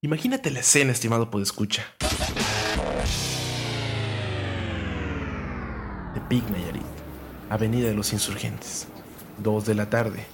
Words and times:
Imagínate 0.00 0.52
la 0.52 0.60
escena, 0.60 0.92
estimado 0.92 1.28
podescucha. 1.28 1.84
Tepic 6.14 6.48
Nayarit, 6.50 6.84
Avenida 7.50 7.88
de 7.88 7.94
los 7.94 8.12
Insurgentes, 8.12 8.86
2 9.38 9.66
de 9.66 9.74
la 9.74 9.90
tarde. 9.90 10.24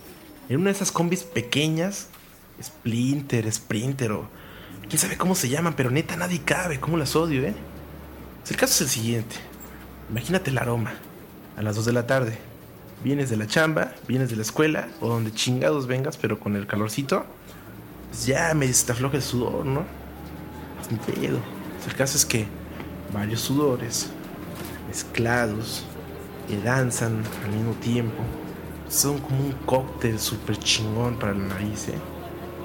En 0.50 0.60
una 0.60 0.66
de 0.66 0.72
esas 0.72 0.92
combis 0.92 1.22
pequeñas, 1.22 2.08
Splinter, 2.62 3.50
Sprinter 3.50 4.12
o 4.12 4.28
quién 4.86 4.98
sabe 4.98 5.16
cómo 5.16 5.34
se 5.34 5.48
llaman, 5.48 5.72
pero 5.74 5.90
neta 5.90 6.14
nadie 6.14 6.42
cabe, 6.44 6.78
cómo 6.78 6.98
las 6.98 7.16
odio, 7.16 7.42
¿eh? 7.42 7.54
El 8.46 8.56
caso 8.58 8.74
es 8.74 8.80
el 8.82 8.88
siguiente. 8.88 9.36
Imagínate 10.10 10.50
el 10.50 10.58
aroma. 10.58 10.92
A 11.56 11.62
las 11.62 11.74
2 11.76 11.86
de 11.86 11.92
la 11.94 12.06
tarde. 12.06 12.36
Vienes 13.02 13.30
de 13.30 13.38
la 13.38 13.46
chamba, 13.46 13.94
vienes 14.06 14.28
de 14.28 14.36
la 14.36 14.42
escuela 14.42 14.88
o 15.00 15.08
donde 15.08 15.32
chingados 15.32 15.86
vengas, 15.86 16.18
pero 16.18 16.38
con 16.38 16.54
el 16.54 16.66
calorcito 16.66 17.24
pues 18.14 18.26
ya 18.26 18.54
me 18.54 18.66
afloja 18.66 19.16
el 19.16 19.22
sudor, 19.24 19.66
¿no? 19.66 19.84
Sin 20.88 20.98
pedo. 20.98 21.40
El 21.84 21.94
caso 21.96 22.16
es 22.16 22.24
que 22.24 22.46
varios 23.12 23.40
sudores 23.40 24.08
mezclados 24.86 25.84
que 26.46 26.56
danzan 26.60 27.24
al 27.44 27.50
mismo 27.50 27.72
tiempo 27.74 28.22
son 28.88 29.18
como 29.18 29.40
un 29.40 29.52
cóctel 29.66 30.20
súper 30.20 30.56
chingón 30.58 31.18
para 31.18 31.32
la 31.32 31.44
nariz, 31.44 31.88
¿eh? 31.88 31.98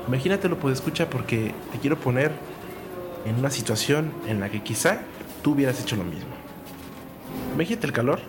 Imagínate 0.07 0.47
lo 0.49 0.59
puedes 0.59 0.77
escuchar 0.77 1.09
porque 1.09 1.55
te 1.71 1.79
quiero 1.79 1.99
poner 1.99 2.31
en 3.25 3.33
una 3.33 3.49
situación 3.49 4.13
en 4.27 4.39
la 4.39 4.49
que 4.49 4.61
quizá 4.61 5.01
tú 5.41 5.53
hubieras 5.53 5.81
hecho 5.81 5.95
lo 5.95 6.03
mismo. 6.03 6.29
Imagínate 7.55 7.87
el 7.87 7.93
calor 7.93 8.19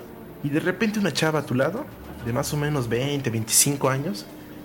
y 0.42 0.48
de 0.48 0.60
repente 0.60 0.98
una 0.98 1.12
chava 1.12 1.40
a 1.40 1.44
tu 1.44 1.54
lado, 1.54 1.84
de 2.24 2.32
más 2.32 2.54
o 2.54 2.56
menos 2.56 2.88
20, 2.88 3.28
25 3.28 3.90
años, 3.90 4.24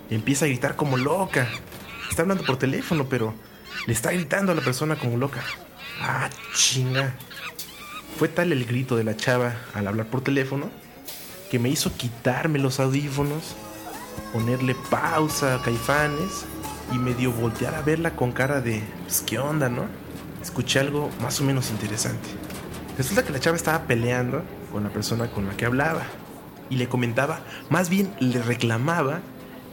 empieza 0.09 0.45
a 0.45 0.47
gritar 0.47 0.77
como 0.77 0.95
loca 0.95 1.49
Está 2.15 2.21
hablando 2.21 2.45
por 2.45 2.55
teléfono, 2.55 3.07
pero 3.09 3.33
le 3.87 3.91
está 3.91 4.09
gritando 4.13 4.53
a 4.53 4.55
la 4.55 4.61
persona 4.61 4.95
como 4.95 5.17
loca. 5.17 5.43
Ah, 5.99 6.29
chinga. 6.53 7.13
Fue 8.17 8.29
tal 8.29 8.53
el 8.53 8.63
grito 8.63 8.95
de 8.95 9.03
la 9.03 9.17
chava 9.17 9.57
al 9.73 9.85
hablar 9.85 10.05
por 10.05 10.21
teléfono 10.21 10.71
que 11.51 11.59
me 11.59 11.67
hizo 11.67 11.93
quitarme 11.97 12.57
los 12.57 12.79
audífonos, 12.79 13.57
ponerle 14.31 14.77
pausa 14.89 15.55
a 15.55 15.61
Caifanes 15.61 16.45
y 16.93 16.99
medio 16.99 17.33
voltear 17.33 17.75
a 17.75 17.81
verla 17.81 18.11
con 18.11 18.31
cara 18.31 18.61
de, 18.61 18.81
pues, 19.03 19.19
¿qué 19.19 19.37
onda, 19.37 19.67
no? 19.67 19.83
Escuché 20.41 20.79
algo 20.79 21.09
más 21.21 21.41
o 21.41 21.43
menos 21.43 21.69
interesante. 21.69 22.29
Resulta 22.97 23.25
que 23.25 23.33
la 23.33 23.41
chava 23.41 23.57
estaba 23.57 23.87
peleando 23.87 24.41
con 24.71 24.85
la 24.85 24.89
persona 24.89 25.29
con 25.29 25.47
la 25.47 25.57
que 25.57 25.65
hablaba 25.65 26.03
y 26.69 26.77
le 26.77 26.87
comentaba, 26.87 27.41
más 27.69 27.89
bien 27.89 28.15
le 28.21 28.41
reclamaba 28.41 29.19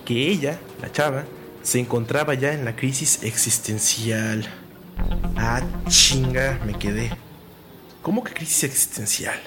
que 0.04 0.28
ella, 0.28 0.58
la 0.80 0.90
chava, 0.90 1.22
se 1.62 1.78
encontraba 1.78 2.34
ya 2.34 2.52
en 2.52 2.64
la 2.64 2.76
crisis 2.76 3.22
existencial. 3.22 4.46
Ah, 5.36 5.62
chinga, 5.88 6.60
me 6.66 6.78
quedé. 6.78 7.10
¿Cómo 8.02 8.24
que 8.24 8.34
crisis 8.34 8.64
existencial? 8.64 9.38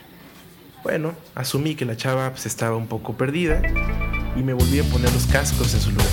Bueno, 0.83 1.13
asumí 1.33 1.75
que 1.75 1.85
la 1.85 1.97
chava 1.97 2.29
pues, 2.31 2.45
estaba 2.45 2.77
un 2.77 2.87
poco 2.87 3.17
perdida 3.17 3.61
y 4.35 4.43
me 4.43 4.53
volví 4.53 4.79
a 4.79 4.83
poner 4.83 5.11
los 5.11 5.25
cascos 5.25 5.73
en 5.73 5.81
su 5.81 5.91
lugar. 5.91 6.07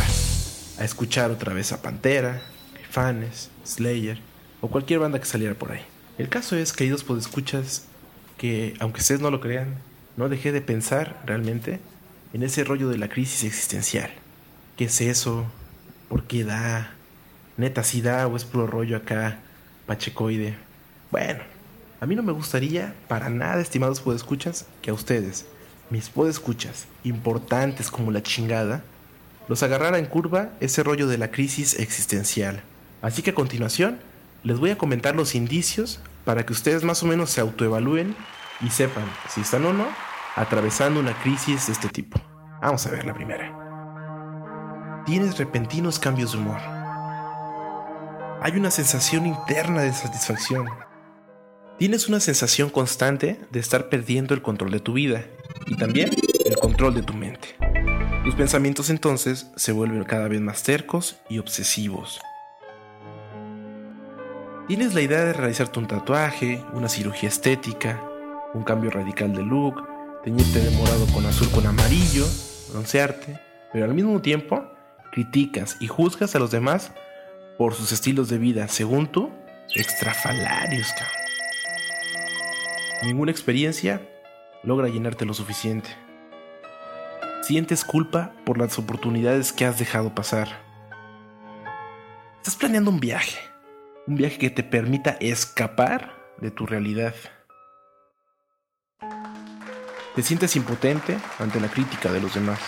A 0.79 0.85
escuchar 0.85 1.31
otra 1.31 1.55
vez 1.55 1.73
a 1.73 1.83
Pantera, 1.83 2.43
Fanes, 2.91 3.51
Slayer 3.65 4.19
o 4.61 4.69
cualquier 4.69 5.01
banda 5.01 5.21
que 5.21 5.27
saliera 5.27 5.55
por 5.55 5.73
ahí. 5.73 5.83
El 6.19 6.29
caso 6.29 6.57
es, 6.57 6.73
queridos 6.73 7.05
escuchas 7.19 7.85
que 8.39 8.75
aunque 8.81 9.01
ustedes 9.01 9.21
no 9.21 9.31
lo 9.31 9.41
crean, 9.41 9.77
no 10.17 10.29
dejé 10.29 10.53
de 10.53 10.61
pensar 10.61 11.23
realmente 11.27 11.81
en 12.33 12.43
ese 12.43 12.65
rollo 12.65 12.89
de 12.89 12.99
la 12.99 13.09
crisis 13.09 13.45
existencial. 13.45 14.11
¿Qué 14.77 14.87
es 14.87 15.01
eso? 15.01 15.47
¿Por 16.13 16.25
qué 16.25 16.45
da? 16.45 16.91
Neta, 17.57 17.83
si 17.83 18.03
da 18.03 18.27
o 18.27 18.37
es 18.37 18.45
puro 18.45 18.67
rollo 18.67 18.99
acá, 18.99 19.39
pachecoide. 19.87 20.55
Bueno, 21.11 21.41
a 22.03 22.05
mí 22.05 22.15
no 22.15 22.23
me 22.23 22.33
gustaría 22.33 22.95
para 23.09 23.31
nada, 23.31 23.63
estimados 23.63 24.03
podescuchas, 24.03 24.67
que 24.83 24.91
a 24.91 24.93
ustedes, 24.93 25.47
mis 25.89 26.11
podescuchas, 26.11 26.87
importantes 27.03 27.91
como 27.91 28.11
la 28.11 28.23
chingada, 28.23 28.85
los 29.49 29.63
agarrara 29.63 29.97
en 29.97 30.05
curva 30.05 30.51
ese 30.61 30.83
rollo 30.83 31.07
de 31.07 31.17
la 31.17 31.31
crisis 31.31 31.79
existencial. 31.81 32.63
Así 33.01 33.23
que 33.23 33.31
a 33.31 33.35
continuación, 33.35 33.99
les 34.45 34.59
voy 34.59 34.69
a 34.69 34.77
comentar 34.77 35.17
los 35.17 35.35
indicios 35.35 35.99
para 36.27 36.45
que 36.45 36.53
ustedes 36.53 36.85
más 36.85 37.03
o 37.03 37.07
menos 37.07 37.31
se 37.31 37.41
autoevalúen 37.41 38.15
y 38.61 38.69
sepan 38.69 39.07
si 39.31 39.41
están 39.41 39.65
o 39.65 39.73
no 39.73 39.87
atravesando 40.37 41.01
una 41.01 41.19
crisis 41.23 41.69
de 41.69 41.73
este 41.73 41.89
tipo. 41.89 42.21
Vamos 42.61 42.87
a 42.87 42.91
ver 42.91 43.07
la 43.07 43.15
primera 43.15 43.62
tienes 45.05 45.39
repentinos 45.39 45.99
cambios 45.99 46.33
de 46.33 46.39
humor. 46.39 46.61
Hay 48.41 48.53
una 48.57 48.71
sensación 48.71 49.27
interna 49.27 49.83
de 49.83 49.93
satisfacción. 49.93 50.69
Tienes 51.79 52.09
una 52.09 52.21
sensación 52.21 52.71
constante 52.71 53.41
de 53.51 53.61
estar 53.61 53.89
perdiendo 53.89 54.35
el 54.35 54.43
control 54.43 54.71
de 54.71 54.81
tu 54.81 54.93
vida 54.93 55.25
y 55.67 55.77
también 55.77 56.11
el 56.45 56.57
control 56.57 56.95
de 56.95 57.03
tu 57.03 57.15
mente. 57.15 57.57
Tus 58.25 58.35
pensamientos 58.35 58.91
entonces 58.91 59.49
se 59.57 59.73
vuelven 59.73 60.05
cada 60.05 60.29
vez 60.29 60.41
más 60.41 60.63
tercos 60.63 61.17
y 61.29 61.39
obsesivos. 61.39 62.21
Tienes 64.69 64.95
la 64.95 65.01
idea 65.01 65.25
de 65.25 65.33
realizarte 65.33 65.81
un 65.81 65.89
tatuaje, 65.89 66.65
una 66.73 66.89
cirugía 66.89 67.29
estética, 67.29 68.01
un 68.55 68.63
cambio 68.63 68.91
radical 68.91 69.35
de 69.35 69.43
look, 69.43 69.83
teñirte 70.23 70.61
de 70.61 70.71
morado 70.77 71.07
con 71.13 71.27
azul 71.27 71.51
con 71.51 71.67
amarillo, 71.67 72.25
broncearte, 72.71 73.41
pero 73.73 73.87
al 73.87 73.95
mismo 73.95 74.21
tiempo 74.21 74.63
criticas 75.13 75.77
y 75.79 75.87
juzgas 75.87 76.35
a 76.35 76.41
los 76.41 76.51
demás 76.51 76.91
por 77.59 77.75
sus 77.75 77.93
estilos 77.93 78.29
de 78.29 78.39
vida, 78.39 78.67
según 78.67 79.07
tú, 79.07 79.31
extrafalarios, 79.75 80.89
cabrón. 80.93 81.23
Ninguna 83.05 83.31
experiencia 83.31 84.01
logra 84.65 84.89
llenarte 84.89 85.25
lo 85.25 85.35
suficiente. 85.35 85.91
Sientes 87.43 87.85
culpa 87.85 88.33
por 88.45 88.59
las 88.59 88.79
oportunidades 88.79 89.53
que 89.53 89.67
has 89.67 89.79
dejado 89.79 90.15
pasar. 90.15 90.49
Estás 92.39 92.57
planeando 92.57 92.91
un 92.91 93.01
viaje, 93.01 93.39
un 94.07 94.17
viaje 94.17 94.39
que 94.39 94.51
te 94.51 94.63
permita 94.63 95.17
escapar 95.21 96.17
de 96.39 96.51
tu 96.51 96.67
realidad. 96.67 97.15
Te 100.15 100.23
sientes 100.23 100.57
impotente 100.57 101.19
ante 101.39 101.61
la 101.61 101.69
crítica 101.69 102.13
de 102.13 102.21
los 102.21 102.35
demás. 102.35 102.61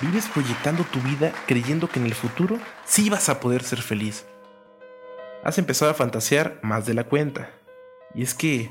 Vives 0.00 0.28
proyectando 0.28 0.84
tu 0.84 1.00
vida 1.00 1.32
creyendo 1.46 1.88
que 1.88 1.98
en 1.98 2.04
el 2.04 2.14
futuro 2.14 2.58
sí 2.84 3.08
vas 3.08 3.30
a 3.30 3.40
poder 3.40 3.62
ser 3.62 3.80
feliz. 3.80 4.26
Has 5.42 5.56
empezado 5.56 5.90
a 5.90 5.94
fantasear 5.94 6.58
más 6.62 6.84
de 6.84 6.92
la 6.92 7.04
cuenta. 7.04 7.48
Y 8.14 8.22
es 8.22 8.34
que 8.34 8.70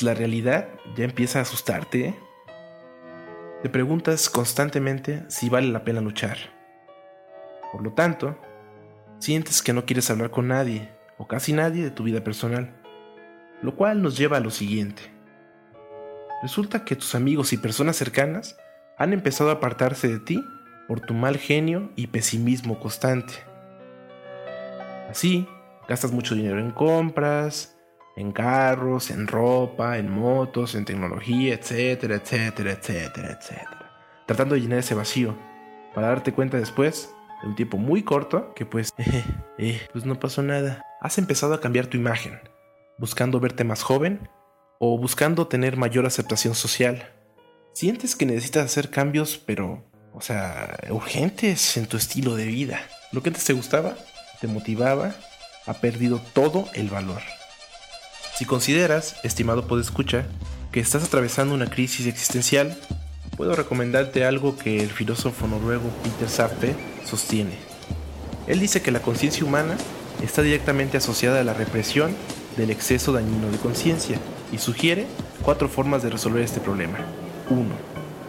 la 0.00 0.14
realidad 0.14 0.68
ya 0.96 1.04
empieza 1.04 1.38
a 1.38 1.42
asustarte. 1.42 2.06
¿eh? 2.06 2.14
Te 3.62 3.68
preguntas 3.68 4.28
constantemente 4.28 5.24
si 5.28 5.48
vale 5.48 5.68
la 5.68 5.84
pena 5.84 6.00
luchar. 6.00 6.36
Por 7.70 7.82
lo 7.82 7.92
tanto, 7.92 8.36
sientes 9.20 9.62
que 9.62 9.72
no 9.72 9.86
quieres 9.86 10.10
hablar 10.10 10.32
con 10.32 10.48
nadie 10.48 10.90
o 11.16 11.28
casi 11.28 11.52
nadie 11.52 11.84
de 11.84 11.90
tu 11.92 12.02
vida 12.02 12.24
personal. 12.24 12.74
Lo 13.62 13.76
cual 13.76 14.02
nos 14.02 14.18
lleva 14.18 14.38
a 14.38 14.40
lo 14.40 14.50
siguiente. 14.50 15.02
Resulta 16.42 16.84
que 16.84 16.96
tus 16.96 17.14
amigos 17.14 17.52
y 17.52 17.56
personas 17.56 17.94
cercanas 17.94 18.56
han 18.98 19.12
empezado 19.12 19.50
a 19.50 19.54
apartarse 19.54 20.08
de 20.08 20.18
ti 20.18 20.44
por 20.88 21.00
tu 21.00 21.14
mal 21.14 21.36
genio 21.38 21.90
y 21.96 22.08
pesimismo 22.08 22.78
constante. 22.78 23.34
Así, 25.10 25.48
gastas 25.88 26.12
mucho 26.12 26.34
dinero 26.34 26.58
en 26.58 26.70
compras, 26.70 27.76
en 28.16 28.32
carros, 28.32 29.10
en 29.10 29.26
ropa, 29.26 29.98
en 29.98 30.10
motos, 30.10 30.74
en 30.74 30.84
tecnología, 30.84 31.54
etcétera, 31.54 32.16
etcétera, 32.16 32.72
etcétera, 32.72 33.38
etcétera. 33.38 34.22
Tratando 34.26 34.54
de 34.54 34.62
llenar 34.62 34.78
ese 34.78 34.94
vacío, 34.94 35.36
para 35.94 36.08
darte 36.08 36.32
cuenta 36.32 36.56
después, 36.56 37.14
de 37.42 37.48
un 37.48 37.54
tiempo 37.54 37.76
muy 37.76 38.02
corto, 38.02 38.54
que 38.54 38.66
pues, 38.66 38.92
eh, 39.58 39.80
pues 39.92 40.04
no 40.04 40.18
pasó 40.18 40.42
nada. 40.42 40.82
Has 41.00 41.18
empezado 41.18 41.54
a 41.54 41.60
cambiar 41.60 41.86
tu 41.86 41.96
imagen, 41.96 42.40
buscando 42.98 43.38
verte 43.38 43.64
más 43.64 43.82
joven 43.82 44.28
o 44.78 44.98
buscando 44.98 45.46
tener 45.46 45.76
mayor 45.76 46.06
aceptación 46.06 46.54
social. 46.54 47.12
Sientes 47.72 48.16
que 48.16 48.26
necesitas 48.26 48.64
hacer 48.64 48.90
cambios, 48.90 49.38
pero 49.38 49.84
o 50.16 50.22
sea, 50.22 50.78
urgentes 50.88 51.76
en 51.76 51.86
tu 51.86 51.98
estilo 51.98 52.36
de 52.36 52.46
vida. 52.46 52.80
Lo 53.12 53.22
que 53.22 53.28
antes 53.28 53.44
te 53.44 53.52
gustaba, 53.52 53.94
te 54.40 54.46
motivaba, 54.46 55.14
ha 55.66 55.74
perdido 55.74 56.20
todo 56.32 56.68
el 56.72 56.88
valor. 56.88 57.20
Si 58.34 58.46
consideras, 58.46 59.16
estimado 59.24 59.66
podescucha, 59.66 60.24
que 60.72 60.80
estás 60.80 61.04
atravesando 61.04 61.54
una 61.54 61.68
crisis 61.68 62.06
existencial, 62.06 62.78
puedo 63.36 63.54
recomendarte 63.54 64.24
algo 64.24 64.56
que 64.56 64.80
el 64.80 64.90
filósofo 64.90 65.46
noruego 65.46 65.90
Peter 66.02 66.30
Sappe 66.30 66.74
sostiene. 67.04 67.58
Él 68.46 68.58
dice 68.58 68.80
que 68.80 68.92
la 68.92 69.00
conciencia 69.00 69.44
humana 69.44 69.76
está 70.22 70.40
directamente 70.40 70.96
asociada 70.96 71.40
a 71.40 71.44
la 71.44 71.52
represión 71.52 72.16
del 72.56 72.70
exceso 72.70 73.12
dañino 73.12 73.50
de 73.50 73.58
conciencia 73.58 74.18
y 74.50 74.58
sugiere 74.58 75.06
cuatro 75.42 75.68
formas 75.68 76.02
de 76.02 76.08
resolver 76.08 76.42
este 76.42 76.60
problema. 76.60 76.98
1. 77.50 77.66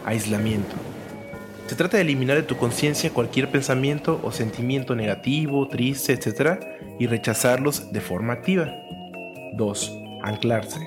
Aislamiento. 0.06 0.87
Se 1.68 1.76
trata 1.76 1.98
de 1.98 2.04
eliminar 2.04 2.38
de 2.38 2.44
tu 2.44 2.56
conciencia 2.56 3.10
cualquier 3.10 3.52
pensamiento 3.52 4.22
o 4.24 4.32
sentimiento 4.32 4.96
negativo, 4.96 5.68
triste, 5.68 6.14
etc. 6.14 6.60
y 6.98 7.08
rechazarlos 7.08 7.92
de 7.92 8.00
forma 8.00 8.34
activa. 8.34 8.74
2. 9.54 10.00
Anclarse. 10.24 10.80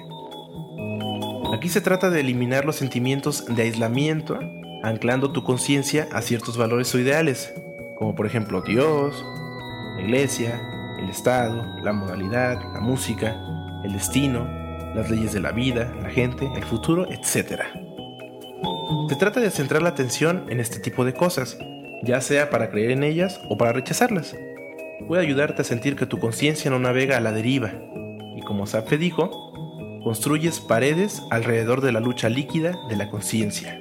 Aquí 1.54 1.68
se 1.68 1.82
trata 1.82 2.08
de 2.08 2.20
eliminar 2.20 2.64
los 2.64 2.76
sentimientos 2.76 3.44
de 3.46 3.62
aislamiento, 3.62 4.38
anclando 4.82 5.32
tu 5.32 5.44
conciencia 5.44 6.08
a 6.12 6.22
ciertos 6.22 6.56
valores 6.56 6.94
o 6.94 6.98
ideales, 6.98 7.52
como 7.98 8.14
por 8.14 8.24
ejemplo 8.24 8.62
Dios, 8.62 9.22
la 9.96 10.02
iglesia, 10.02 10.62
el 10.98 11.10
Estado, 11.10 11.62
la 11.82 11.92
modalidad, 11.92 12.58
la 12.72 12.80
música, 12.80 13.36
el 13.84 13.92
destino, 13.92 14.48
las 14.94 15.10
leyes 15.10 15.32
de 15.32 15.40
la 15.40 15.52
vida, 15.52 15.92
la 16.02 16.08
gente, 16.08 16.50
el 16.56 16.64
futuro, 16.64 17.06
etc. 17.10 17.60
Se 19.08 19.16
trata 19.16 19.40
de 19.40 19.50
centrar 19.50 19.82
la 19.82 19.90
atención 19.90 20.46
en 20.48 20.60
este 20.60 20.80
tipo 20.80 21.04
de 21.04 21.14
cosas, 21.14 21.58
ya 22.02 22.20
sea 22.20 22.50
para 22.50 22.70
creer 22.70 22.90
en 22.90 23.04
ellas 23.04 23.40
o 23.48 23.56
para 23.56 23.72
rechazarlas. 23.72 24.36
Puede 25.06 25.22
ayudarte 25.22 25.62
a 25.62 25.64
sentir 25.64 25.96
que 25.96 26.06
tu 26.06 26.18
conciencia 26.18 26.70
no 26.70 26.78
navega 26.78 27.16
a 27.16 27.20
la 27.20 27.32
deriva, 27.32 27.72
y 28.36 28.40
como 28.42 28.66
Sapfe 28.66 28.98
dijo, 28.98 29.30
construyes 30.02 30.60
paredes 30.60 31.22
alrededor 31.30 31.80
de 31.80 31.92
la 31.92 32.00
lucha 32.00 32.28
líquida 32.28 32.76
de 32.88 32.96
la 32.96 33.10
conciencia. 33.10 33.80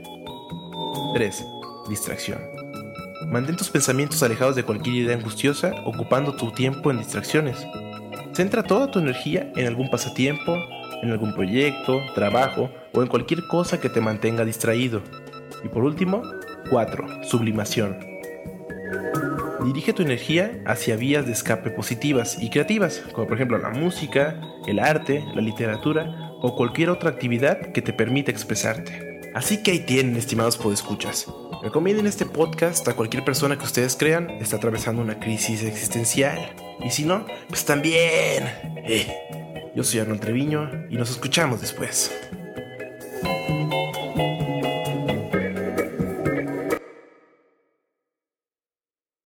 3. 1.13 1.45
Distracción. 1.89 2.39
Mantén 3.31 3.55
tus 3.55 3.69
pensamientos 3.69 4.21
alejados 4.23 4.55
de 4.55 4.63
cualquier 4.63 4.95
idea 4.95 5.15
angustiosa, 5.15 5.73
ocupando 5.85 6.35
tu 6.35 6.51
tiempo 6.51 6.91
en 6.91 6.99
distracciones. 6.99 7.57
Centra 8.33 8.63
toda 8.63 8.91
tu 8.91 8.99
energía 8.99 9.51
en 9.55 9.67
algún 9.67 9.89
pasatiempo, 9.89 10.55
en 11.01 11.11
algún 11.11 11.33
proyecto, 11.33 12.01
trabajo 12.15 12.69
o 12.93 13.01
en 13.01 13.07
cualquier 13.07 13.45
cosa 13.47 13.79
que 13.79 13.89
te 13.89 14.01
mantenga 14.01 14.45
distraído. 14.45 15.01
Y 15.63 15.69
por 15.69 15.83
último, 15.83 16.21
4. 16.69 17.23
Sublimación. 17.23 17.97
Dirige 19.65 19.93
tu 19.93 20.01
energía 20.01 20.61
hacia 20.65 20.95
vías 20.95 21.25
de 21.25 21.33
escape 21.33 21.69
positivas 21.71 22.41
y 22.41 22.49
creativas, 22.49 23.03
como 23.11 23.27
por 23.27 23.35
ejemplo 23.35 23.57
la 23.57 23.69
música, 23.69 24.39
el 24.67 24.79
arte, 24.79 25.23
la 25.35 25.41
literatura 25.41 26.31
o 26.41 26.55
cualquier 26.55 26.89
otra 26.89 27.09
actividad 27.09 27.71
que 27.73 27.81
te 27.81 27.91
permita 27.91 28.31
expresarte. 28.31 29.19
Así 29.35 29.61
que 29.61 29.71
ahí 29.71 29.79
tienen, 29.79 30.15
estimados 30.15 30.57
podescuchas. 30.57 31.27
Recomienden 31.61 32.07
este 32.07 32.25
podcast 32.25 32.87
a 32.87 32.95
cualquier 32.95 33.25
persona 33.25 33.57
que 33.57 33.65
ustedes 33.65 33.97
crean 33.97 34.29
está 34.29 34.55
atravesando 34.55 35.01
una 35.01 35.19
crisis 35.19 35.63
existencial. 35.63 36.55
Y 36.83 36.89
si 36.89 37.03
no, 37.03 37.25
pues 37.49 37.65
también. 37.65 38.45
Eh. 38.85 39.48
Yo 39.75 39.83
soy 39.83 39.99
Arnold 39.99 40.21
Treviño 40.21 40.87
y 40.89 40.95
nos 40.95 41.11
escuchamos 41.11 41.61
después. 41.61 42.11